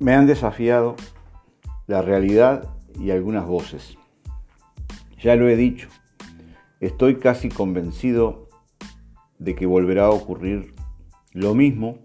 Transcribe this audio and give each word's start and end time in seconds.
Me 0.00 0.14
han 0.14 0.26
desafiado 0.26 0.96
la 1.86 2.00
realidad 2.00 2.70
y 2.98 3.10
algunas 3.10 3.46
voces. 3.46 3.98
Ya 5.22 5.36
lo 5.36 5.46
he 5.46 5.56
dicho, 5.56 5.88
estoy 6.80 7.16
casi 7.18 7.50
convencido 7.50 8.48
de 9.38 9.54
que 9.54 9.66
volverá 9.66 10.06
a 10.06 10.10
ocurrir 10.10 10.74
lo 11.34 11.54
mismo 11.54 11.98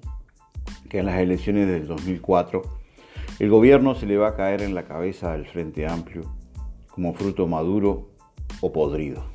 que 0.89 0.99
en 0.99 1.05
las 1.05 1.19
elecciones 1.19 1.67
del 1.67 1.87
2004. 1.87 2.63
El 3.39 3.49
gobierno 3.49 3.95
se 3.95 4.05
le 4.05 4.17
va 4.17 4.27
a 4.27 4.35
caer 4.35 4.61
en 4.61 4.75
la 4.75 4.83
cabeza 4.83 5.31
al 5.31 5.45
Frente 5.45 5.87
Amplio 5.87 6.23
como 6.89 7.13
fruto 7.13 7.47
maduro 7.47 8.09
o 8.59 8.73
podrido. 8.73 9.34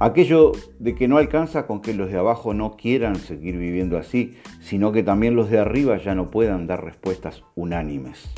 Aquello 0.00 0.52
de 0.78 0.94
que 0.94 1.08
no 1.08 1.18
alcanza 1.18 1.66
con 1.66 1.82
que 1.82 1.92
los 1.92 2.12
de 2.12 2.18
abajo 2.18 2.54
no 2.54 2.76
quieran 2.76 3.16
seguir 3.16 3.56
viviendo 3.58 3.98
así, 3.98 4.36
sino 4.60 4.92
que 4.92 5.02
también 5.02 5.34
los 5.34 5.50
de 5.50 5.58
arriba 5.58 5.96
ya 5.96 6.14
no 6.14 6.30
puedan 6.30 6.68
dar 6.68 6.84
respuestas 6.84 7.42
unánimes. 7.56 8.32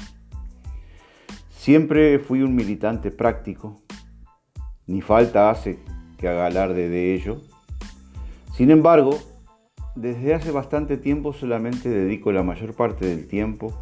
Siempre 1.50 2.18
fui 2.18 2.40
un 2.40 2.54
militante 2.54 3.10
práctico, 3.10 3.82
ni 4.86 5.02
falta 5.02 5.50
hace 5.50 5.78
que 6.16 6.28
haga 6.28 6.46
alarde 6.46 6.88
de 6.88 7.12
ello. 7.12 7.42
Sin 8.54 8.70
embargo, 8.70 9.18
desde 9.94 10.32
hace 10.32 10.52
bastante 10.52 10.96
tiempo 10.96 11.34
solamente 11.34 11.90
dedico 11.90 12.32
la 12.32 12.42
mayor 12.42 12.72
parte 12.72 13.04
del 13.04 13.28
tiempo 13.28 13.78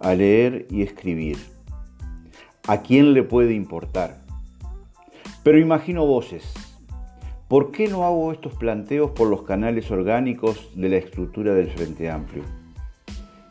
a 0.00 0.14
leer 0.14 0.66
y 0.68 0.82
escribir. 0.82 1.38
¿A 2.66 2.78
quién 2.78 3.14
le 3.14 3.22
puede 3.22 3.54
importar? 3.54 4.18
Pero 5.44 5.58
imagino 5.58 6.04
voces 6.06 6.69
¿Por 7.50 7.72
qué 7.72 7.88
no 7.88 8.04
hago 8.04 8.30
estos 8.30 8.54
planteos 8.54 9.10
por 9.10 9.26
los 9.26 9.42
canales 9.42 9.90
orgánicos 9.90 10.70
de 10.76 10.88
la 10.88 10.98
estructura 10.98 11.52
del 11.52 11.68
Frente 11.68 12.08
Amplio? 12.08 12.44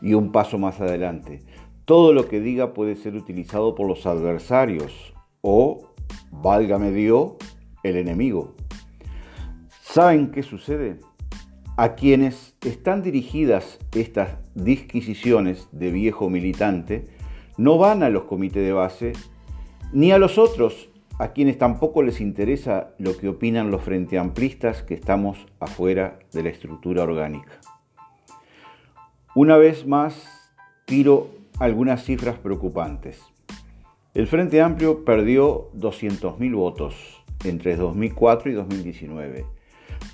Y 0.00 0.14
un 0.14 0.32
paso 0.32 0.58
más 0.58 0.80
adelante, 0.80 1.42
todo 1.84 2.14
lo 2.14 2.26
que 2.26 2.40
diga 2.40 2.72
puede 2.72 2.96
ser 2.96 3.14
utilizado 3.14 3.74
por 3.74 3.86
los 3.86 4.06
adversarios 4.06 5.12
o, 5.42 5.92
válgame 6.30 6.92
Dios, 6.92 7.32
el 7.82 7.96
enemigo. 7.96 8.54
¿Saben 9.82 10.30
qué 10.30 10.42
sucede? 10.42 10.98
A 11.76 11.94
quienes 11.94 12.56
están 12.62 13.02
dirigidas 13.02 13.78
estas 13.94 14.38
disquisiciones 14.54 15.68
de 15.72 15.90
viejo 15.90 16.30
militante, 16.30 17.04
no 17.58 17.76
van 17.76 18.02
a 18.02 18.08
los 18.08 18.22
comités 18.22 18.64
de 18.64 18.72
base, 18.72 19.12
ni 19.92 20.10
a 20.10 20.18
los 20.18 20.38
otros 20.38 20.89
a 21.20 21.34
quienes 21.34 21.58
tampoco 21.58 22.02
les 22.02 22.18
interesa 22.22 22.94
lo 22.96 23.14
que 23.14 23.28
opinan 23.28 23.70
los 23.70 23.82
frente 23.82 24.16
amplistas 24.16 24.82
que 24.82 24.94
estamos 24.94 25.36
afuera 25.60 26.18
de 26.32 26.42
la 26.42 26.48
estructura 26.48 27.02
orgánica. 27.02 27.60
Una 29.34 29.58
vez 29.58 29.86
más, 29.86 30.50
tiro 30.86 31.28
algunas 31.58 32.04
cifras 32.04 32.38
preocupantes. 32.38 33.20
El 34.14 34.28
Frente 34.28 34.62
Amplio 34.62 35.04
perdió 35.04 35.70
200.000 35.72 36.56
votos 36.56 37.22
entre 37.44 37.76
2004 37.76 38.52
y 38.52 38.54
2019. 38.54 39.44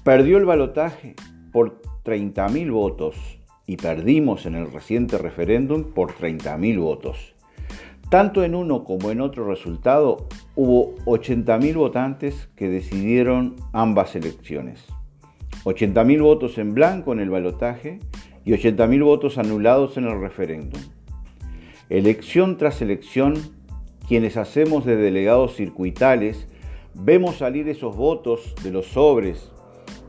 Perdió 0.03 0.39
el 0.39 0.45
balotaje 0.45 1.15
por 1.53 1.83
30.000 2.05 2.73
votos 2.73 3.39
y 3.65 3.77
perdimos 3.77 4.45
en 4.45 4.57
el 4.57 4.73
reciente 4.73 5.19
referéndum 5.19 5.85
por 5.85 6.15
30.000 6.15 6.81
votos. 6.81 7.36
Tanto 8.09 8.45
en 8.45 8.55
uno 8.55 8.85
como 8.85 9.11
en 9.11 9.21
otro 9.21 9.49
resultado 9.49 10.29
hubo 10.55 10.95
80.000 11.07 11.75
votantes 11.75 12.49
que 12.55 12.69
decidieron 12.69 13.57
ambas 13.73 14.15
elecciones. 14.15 14.85
80.000 15.65 16.23
votos 16.23 16.59
en 16.59 16.73
blanco 16.73 17.13
en 17.13 17.19
el 17.19 17.31
balotaje 17.31 17.99
y 18.45 18.53
80.000 18.53 19.03
votos 19.03 19.39
anulados 19.39 19.97
en 19.97 20.05
el 20.05 20.21
referéndum. 20.21 20.81
Elección 21.89 22.57
tras 22.59 22.81
elección, 22.81 23.35
quienes 24.07 24.37
hacemos 24.37 24.85
de 24.85 24.95
delegados 24.95 25.57
circuitales, 25.57 26.47
vemos 26.95 27.39
salir 27.39 27.69
esos 27.69 27.97
votos 27.97 28.55
de 28.63 28.71
los 28.71 28.87
sobres. 28.87 29.51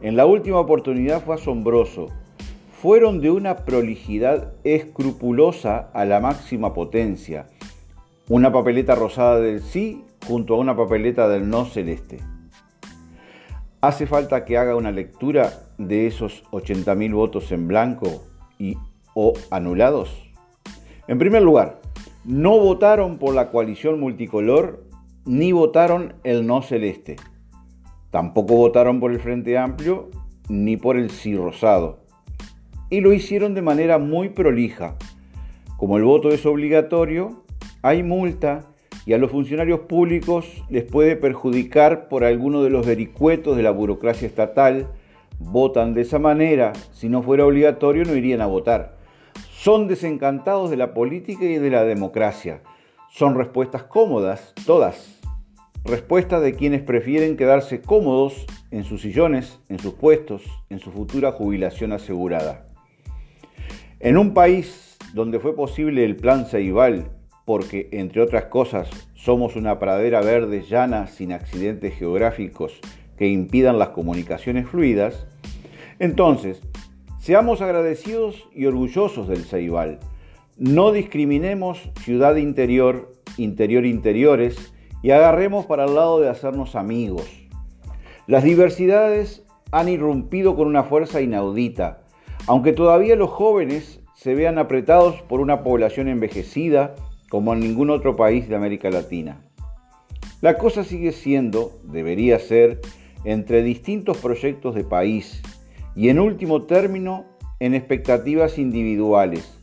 En 0.03 0.15
la 0.15 0.27
última 0.27 0.59
oportunidad 0.59 1.23
fue 1.23 1.33
asombroso. 1.33 2.09
Fueron 2.79 3.21
de 3.21 3.31
una 3.31 3.55
prolijidad 3.65 4.53
escrupulosa 4.63 5.89
a 5.95 6.05
la 6.05 6.19
máxima 6.19 6.75
potencia 6.75 7.47
una 8.29 8.51
papeleta 8.51 8.93
rosada 8.93 9.39
del 9.39 9.61
sí 9.61 10.03
junto 10.27 10.55
a 10.55 10.57
una 10.57 10.75
papeleta 10.75 11.29
del 11.29 11.49
no 11.49 11.65
celeste. 11.65 12.19
¿Hace 13.79 14.05
falta 14.05 14.43
que 14.43 14.57
haga 14.57 14.75
una 14.75 14.91
lectura 14.91 15.53
de 15.77 16.07
esos 16.07 16.43
80.000 16.51 17.13
votos 17.13 17.51
en 17.53 17.67
blanco 17.67 18.23
y 18.59 18.75
o 19.13 19.33
anulados? 19.49 20.29
En 21.07 21.19
primer 21.19 21.41
lugar, 21.41 21.79
no 22.25 22.59
votaron 22.59 23.17
por 23.17 23.33
la 23.33 23.49
coalición 23.49 23.99
multicolor 23.99 24.83
ni 25.25 25.53
votaron 25.53 26.15
el 26.25 26.45
no 26.45 26.61
celeste. 26.61 27.15
Tampoco 28.11 28.55
votaron 28.55 28.99
por 28.99 29.11
el 29.11 29.21
Frente 29.21 29.57
Amplio 29.57 30.09
ni 30.49 30.75
por 30.75 30.97
el 30.97 31.11
sí 31.11 31.35
rosado. 31.37 31.99
Y 32.89 32.99
lo 32.99 33.13
hicieron 33.13 33.53
de 33.53 33.61
manera 33.61 33.99
muy 33.99 34.29
prolija. 34.29 34.97
Como 35.77 35.97
el 35.97 36.03
voto 36.03 36.29
es 36.29 36.45
obligatorio, 36.45 37.43
hay 37.87 38.03
multa 38.03 38.65
y 39.05 39.13
a 39.13 39.17
los 39.17 39.31
funcionarios 39.31 39.81
públicos 39.81 40.45
les 40.69 40.83
puede 40.83 41.15
perjudicar 41.15 42.09
por 42.09 42.25
alguno 42.25 42.61
de 42.61 42.69
los 42.69 42.85
vericuetos 42.85 43.55
de 43.55 43.63
la 43.63 43.71
burocracia 43.71 44.27
estatal. 44.27 44.87
Votan 45.39 45.93
de 45.93 46.01
esa 46.01 46.19
manera, 46.19 46.73
si 46.91 47.07
no 47.07 47.23
fuera 47.23 47.45
obligatorio 47.45 48.03
no 48.03 48.13
irían 48.13 48.41
a 48.41 48.45
votar. 48.45 48.97
Son 49.51 49.87
desencantados 49.87 50.69
de 50.69 50.75
la 50.75 50.93
política 50.93 51.45
y 51.45 51.59
de 51.59 51.69
la 51.69 51.85
democracia. 51.85 52.61
Son 53.09 53.35
respuestas 53.35 53.83
cómodas, 53.83 54.53
todas. 54.65 55.21
Respuestas 55.85 56.41
de 56.41 56.55
quienes 56.55 56.81
prefieren 56.81 57.37
quedarse 57.37 57.81
cómodos 57.81 58.45
en 58.71 58.83
sus 58.83 59.01
sillones, 59.01 59.61
en 59.69 59.79
sus 59.79 59.93
puestos, 59.93 60.43
en 60.69 60.79
su 60.79 60.91
futura 60.91 61.31
jubilación 61.31 61.93
asegurada. 61.93 62.67
En 64.01 64.17
un 64.17 64.33
país 64.33 64.97
donde 65.13 65.39
fue 65.39 65.55
posible 65.55 66.03
el 66.03 66.17
plan 66.17 66.45
Ceibal 66.45 67.16
porque, 67.47 67.87
entre 67.93 68.21
otras 68.21 68.47
cosas, 68.47 68.89
somos 69.13 69.55
una 69.55 69.79
pradera 69.79 70.19
verde 70.19 70.65
llana 70.69 71.07
sin 71.07 71.31
accidentes 71.31 71.95
geográficos 71.95 72.77
que 73.17 73.29
impidan 73.29 73.79
las 73.79 73.91
comunicaciones 73.91 74.67
fluidas, 74.67 75.27
entonces, 75.97 76.61
seamos 77.19 77.61
agradecidos 77.61 78.49
y 78.53 78.65
orgullosos 78.65 79.29
del 79.29 79.45
Ceibal. 79.45 79.99
No 80.57 80.91
discriminemos 80.91 81.89
ciudad 82.01 82.35
interior, 82.35 83.13
interior 83.37 83.85
interiores 83.85 84.73
y 85.01 85.11
agarremos 85.11 85.65
para 85.65 85.85
el 85.85 85.95
lado 85.95 86.19
de 86.19 86.27
hacernos 86.27 86.75
amigos. 86.75 87.47
Las 88.27 88.43
diversidades 88.43 89.45
han 89.71 89.87
irrumpido 89.87 90.57
con 90.57 90.67
una 90.67 90.83
fuerza 90.83 91.21
inaudita, 91.21 92.01
aunque 92.45 92.73
todavía 92.73 93.15
los 93.15 93.29
jóvenes 93.29 94.01
se 94.15 94.35
vean 94.35 94.57
apretados 94.57 95.21
por 95.21 95.39
una 95.39 95.63
población 95.63 96.09
envejecida 96.09 96.93
como 97.29 97.53
en 97.53 97.59
ningún 97.59 97.89
otro 97.89 98.15
país 98.15 98.47
de 98.47 98.55
América 98.55 98.89
Latina. 98.89 99.41
La 100.41 100.57
cosa 100.57 100.83
sigue 100.83 101.11
siendo, 101.11 101.71
debería 101.83 102.39
ser, 102.39 102.79
entre 103.23 103.63
distintos 103.63 104.17
proyectos 104.17 104.75
de 104.75 104.83
país 104.83 105.41
y 105.95 106.09
en 106.09 106.19
último 106.19 106.63
término 106.63 107.25
en 107.59 107.73
expectativas 107.73 108.57
individuales, 108.59 109.59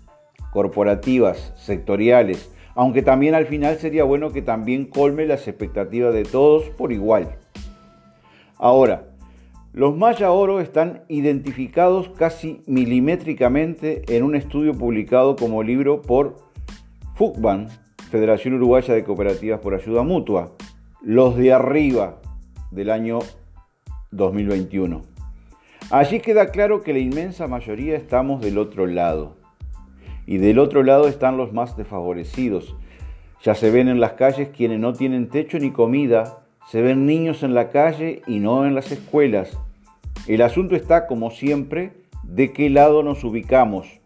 corporativas, 0.53 1.53
sectoriales, 1.57 2.51
aunque 2.75 3.03
también 3.03 3.35
al 3.35 3.47
final 3.47 3.79
sería 3.79 4.05
bueno 4.05 4.33
que 4.33 4.43
también 4.43 4.87
colme 4.87 5.27
las 5.27 5.47
expectativas 5.47 6.13
de 6.13 6.25
todos 6.25 6.65
por 6.71 6.93
igual. 6.93 7.37
Ahora, 8.59 9.09
los 9.73 9.97
Maya 9.97 10.31
Oro 10.31 10.61
están 10.61 11.03
identificados 11.09 12.09
casi 12.11 12.63
milimétricamente 12.67 14.03
en 14.09 14.23
un 14.23 14.37
estudio 14.37 14.75
publicado 14.75 15.37
como 15.37 15.63
libro 15.63 16.03
por 16.03 16.37
FUCBAN, 17.15 17.69
Federación 18.11 18.55
Uruguaya 18.55 18.93
de 18.93 19.05
Cooperativas 19.05 19.61
por 19.61 19.73
Ayuda 19.73 20.03
Mutua, 20.03 20.51
los 21.01 21.37
de 21.37 21.53
arriba 21.53 22.21
del 22.73 22.91
año 22.91 23.21
2021. 24.11 25.03
Allí 25.91 26.19
queda 26.19 26.51
claro 26.51 26.83
que 26.83 26.93
la 26.93 26.99
inmensa 26.99 27.47
mayoría 27.47 27.97
estamos 27.97 28.41
del 28.41 28.59
otro 28.59 28.89
lado. 28.89 29.37
Y 30.27 30.39
del 30.39 30.59
otro 30.59 30.83
lado 30.83 31.07
están 31.07 31.37
los 31.37 31.53
más 31.53 31.77
desfavorecidos. 31.77 32.75
Ya 33.45 33.55
se 33.55 33.71
ven 33.71 33.87
en 33.87 34.01
las 34.01 34.15
calles 34.15 34.49
quienes 34.49 34.81
no 34.81 34.93
tienen 34.93 35.29
techo 35.29 35.61
ni 35.61 35.71
comida, 35.71 36.41
se 36.69 36.83
ven 36.83 37.07
niños 37.07 37.45
en 37.45 37.55
la 37.55 37.71
calle 37.71 38.23
y 38.27 38.41
no 38.41 38.67
en 38.67 38.75
las 38.75 38.91
escuelas. 38.91 39.57
El 40.27 40.43
asunto 40.43 40.75
está, 40.75 41.07
como 41.07 41.31
siempre, 41.31 41.93
de 42.25 42.53
qué 42.53 42.71
lado 42.71 43.05
nos 43.05 43.23
ubicamos 43.23 44.01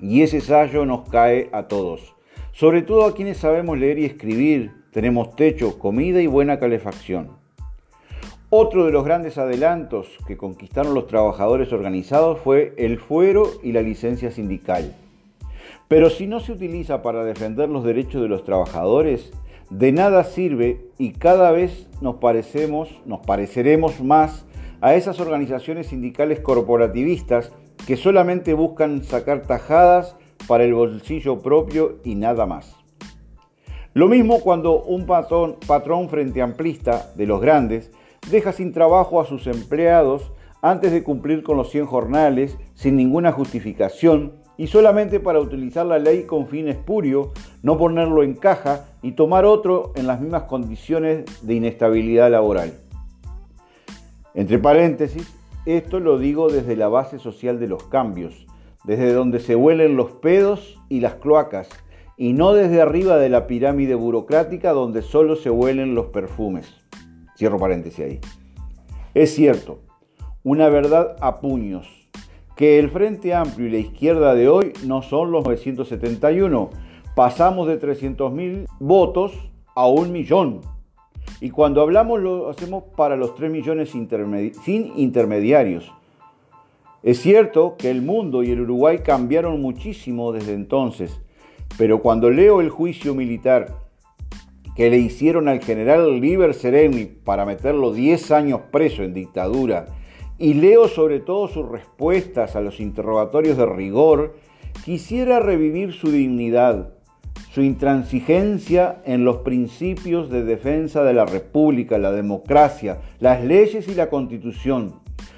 y 0.00 0.22
ese 0.22 0.40
sallo 0.40 0.84
nos 0.84 1.08
cae 1.08 1.48
a 1.52 1.68
todos, 1.68 2.14
sobre 2.52 2.82
todo 2.82 3.04
a 3.04 3.14
quienes 3.14 3.38
sabemos 3.38 3.78
leer 3.78 3.98
y 3.98 4.04
escribir, 4.04 4.72
tenemos 4.90 5.36
techo, 5.36 5.78
comida 5.78 6.20
y 6.22 6.26
buena 6.26 6.58
calefacción. 6.58 7.36
Otro 8.48 8.86
de 8.86 8.92
los 8.92 9.04
grandes 9.04 9.38
adelantos 9.38 10.06
que 10.26 10.36
conquistaron 10.36 10.94
los 10.94 11.08
trabajadores 11.08 11.72
organizados 11.72 12.38
fue 12.38 12.74
el 12.78 12.98
fuero 12.98 13.50
y 13.62 13.72
la 13.72 13.82
licencia 13.82 14.30
sindical. 14.30 14.94
Pero 15.88 16.10
si 16.10 16.26
no 16.26 16.40
se 16.40 16.52
utiliza 16.52 17.02
para 17.02 17.24
defender 17.24 17.68
los 17.68 17.84
derechos 17.84 18.22
de 18.22 18.28
los 18.28 18.44
trabajadores, 18.44 19.32
de 19.70 19.92
nada 19.92 20.24
sirve 20.24 20.86
y 20.96 21.12
cada 21.12 21.50
vez 21.50 21.88
nos 22.00 22.16
parecemos, 22.16 22.88
nos 23.04 23.20
pareceremos 23.26 24.00
más 24.00 24.46
a 24.80 24.94
esas 24.94 25.18
organizaciones 25.20 25.88
sindicales 25.88 26.40
corporativistas 26.40 27.52
que 27.86 27.96
solamente 27.96 28.52
buscan 28.54 29.04
sacar 29.04 29.42
tajadas 29.42 30.16
para 30.48 30.64
el 30.64 30.74
bolsillo 30.74 31.40
propio 31.40 31.98
y 32.04 32.14
nada 32.14 32.46
más. 32.46 32.76
Lo 33.94 34.08
mismo 34.08 34.40
cuando 34.40 34.82
un 34.82 35.06
patrón, 35.06 35.56
patrón 35.66 36.08
frente 36.08 36.42
amplista 36.42 37.12
de 37.14 37.26
los 37.26 37.40
grandes 37.40 37.90
deja 38.30 38.52
sin 38.52 38.72
trabajo 38.72 39.20
a 39.20 39.24
sus 39.24 39.46
empleados 39.46 40.32
antes 40.60 40.92
de 40.92 41.02
cumplir 41.02 41.42
con 41.42 41.56
los 41.56 41.70
100 41.70 41.86
jornales 41.86 42.58
sin 42.74 42.96
ninguna 42.96 43.32
justificación 43.32 44.34
y 44.58 44.66
solamente 44.66 45.20
para 45.20 45.40
utilizar 45.40 45.86
la 45.86 45.98
ley 45.98 46.24
con 46.24 46.48
fin 46.48 46.68
espurio, 46.68 47.32
no 47.62 47.78
ponerlo 47.78 48.22
en 48.22 48.34
caja 48.34 48.86
y 49.02 49.12
tomar 49.12 49.44
otro 49.44 49.92
en 49.96 50.06
las 50.06 50.20
mismas 50.20 50.44
condiciones 50.44 51.24
de 51.46 51.54
inestabilidad 51.54 52.30
laboral. 52.30 52.72
Entre 54.34 54.58
paréntesis, 54.58 55.35
esto 55.66 56.00
lo 56.00 56.18
digo 56.18 56.48
desde 56.48 56.76
la 56.76 56.88
base 56.88 57.18
social 57.18 57.60
de 57.60 57.66
los 57.66 57.84
cambios, 57.84 58.46
desde 58.84 59.12
donde 59.12 59.40
se 59.40 59.56
huelen 59.56 59.96
los 59.96 60.12
pedos 60.12 60.80
y 60.88 61.00
las 61.00 61.16
cloacas, 61.16 61.68
y 62.16 62.32
no 62.32 62.54
desde 62.54 62.80
arriba 62.80 63.18
de 63.18 63.28
la 63.28 63.46
pirámide 63.46 63.94
burocrática 63.94 64.72
donde 64.72 65.02
solo 65.02 65.36
se 65.36 65.50
huelen 65.50 65.94
los 65.94 66.06
perfumes. 66.06 66.72
Cierro 67.36 67.58
paréntesis 67.58 68.04
ahí. 68.04 68.20
Es 69.12 69.34
cierto, 69.34 69.80
una 70.42 70.68
verdad 70.68 71.16
a 71.20 71.40
puños, 71.40 72.08
que 72.56 72.78
el 72.78 72.88
Frente 72.88 73.34
Amplio 73.34 73.66
y 73.66 73.70
la 73.70 73.78
izquierda 73.78 74.34
de 74.34 74.48
hoy 74.48 74.72
no 74.86 75.02
son 75.02 75.30
los 75.30 75.44
971. 75.44 76.70
Pasamos 77.14 77.68
de 77.68 77.80
300.000 77.80 78.66
votos 78.80 79.32
a 79.74 79.86
un 79.88 80.12
millón. 80.12 80.60
Y 81.40 81.50
cuando 81.50 81.80
hablamos 81.82 82.20
lo 82.20 82.48
hacemos 82.48 82.84
para 82.96 83.16
los 83.16 83.34
3 83.34 83.50
millones 83.50 83.90
sin 83.90 84.92
intermediarios. 84.96 85.92
Es 87.02 87.20
cierto 87.20 87.76
que 87.78 87.90
el 87.90 88.02
mundo 88.02 88.42
y 88.42 88.50
el 88.50 88.62
Uruguay 88.62 88.98
cambiaron 88.98 89.60
muchísimo 89.60 90.32
desde 90.32 90.54
entonces, 90.54 91.20
pero 91.78 92.00
cuando 92.00 92.30
leo 92.30 92.60
el 92.60 92.70
juicio 92.70 93.14
militar 93.14 93.76
que 94.74 94.90
le 94.90 94.98
hicieron 94.98 95.48
al 95.48 95.62
general 95.62 96.20
Liber 96.20 96.52
Sereni 96.52 97.04
para 97.04 97.46
meterlo 97.46 97.92
10 97.92 98.30
años 98.32 98.60
preso 98.70 99.02
en 99.02 99.14
dictadura 99.14 99.86
y 100.38 100.54
leo 100.54 100.88
sobre 100.88 101.20
todo 101.20 101.48
sus 101.48 101.68
respuestas 101.68 102.56
a 102.56 102.60
los 102.60 102.80
interrogatorios 102.80 103.56
de 103.56 103.66
rigor, 103.66 104.36
quisiera 104.84 105.40
revivir 105.40 105.92
su 105.92 106.10
dignidad, 106.10 106.92
su 107.56 107.62
intransigencia 107.62 109.00
en 109.06 109.24
los 109.24 109.38
principios 109.38 110.28
de 110.28 110.44
defensa 110.44 111.02
de 111.04 111.14
la 111.14 111.24
República, 111.24 111.96
la 111.96 112.12
democracia, 112.12 112.98
las 113.18 113.42
leyes 113.42 113.88
y 113.88 113.94
la 113.94 114.10
Constitución, 114.10 114.96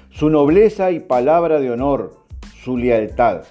su 0.09 0.29
nobleza 0.29 0.91
y 0.91 0.99
palabra 0.99 1.61
de 1.61 1.71
honor, 1.71 2.25
su 2.61 2.75
lealtad. 2.75 3.43